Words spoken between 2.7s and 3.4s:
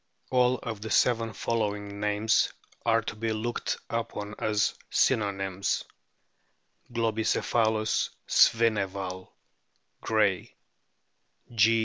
are to be